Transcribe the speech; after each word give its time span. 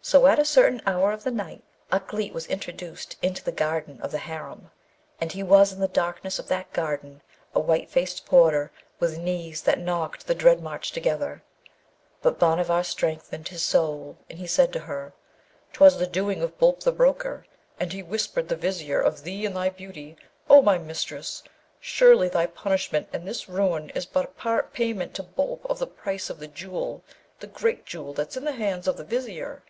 So 0.00 0.26
at 0.26 0.38
a 0.38 0.44
certain 0.46 0.80
hour 0.86 1.12
of 1.12 1.22
the 1.22 1.30
night 1.30 1.62
Ukleet 1.92 2.32
was 2.32 2.46
introduced 2.46 3.18
into 3.20 3.44
the 3.44 3.52
garden 3.52 4.00
of 4.00 4.10
the 4.10 4.16
harem, 4.24 4.70
and 5.20 5.30
he 5.30 5.42
was 5.42 5.70
in 5.70 5.80
the 5.80 5.86
darkness 5.86 6.38
of 6.38 6.48
that 6.48 6.72
garden 6.72 7.20
a 7.54 7.60
white 7.60 7.90
faced 7.90 8.24
porter 8.24 8.72
with 8.98 9.18
knees 9.18 9.60
that 9.64 9.78
knocked 9.78 10.26
the 10.26 10.34
dread 10.34 10.62
march 10.62 10.92
together; 10.92 11.42
but 12.22 12.38
Bhanavar 12.38 12.84
strengthened 12.84 13.48
his 13.48 13.62
soul, 13.62 14.16
and 14.30 14.38
he 14.38 14.46
said 14.46 14.72
to 14.72 14.78
her, 14.80 15.12
''Twas 15.74 15.98
the 15.98 16.06
doing 16.06 16.40
of 16.40 16.56
Boolp 16.56 16.80
the 16.84 16.90
broker: 16.90 17.44
and 17.78 17.92
he 17.92 18.02
whispered 18.02 18.48
the 18.48 18.56
Vizier 18.56 19.02
of 19.02 19.24
thee 19.24 19.44
and 19.44 19.54
thy 19.54 19.68
beauty, 19.68 20.16
O 20.48 20.62
my 20.62 20.78
mistress! 20.78 21.42
Surely 21.80 22.30
thy 22.30 22.46
punishment 22.46 23.08
and 23.12 23.28
this 23.28 23.46
ruin 23.46 23.90
is 23.90 24.06
but 24.06 24.38
part 24.38 24.72
payment 24.72 25.12
to 25.16 25.22
Boolp 25.22 25.66
of 25.66 25.78
the 25.78 25.86
price 25.86 26.30
of 26.30 26.38
the 26.38 26.48
Jewel, 26.48 27.02
the 27.40 27.46
great 27.46 27.84
Jewel 27.84 28.14
that's 28.14 28.38
in 28.38 28.46
the 28.46 28.52
hands 28.52 28.88
of 28.88 28.96
the 28.96 29.04
Vizier.' 29.04 29.64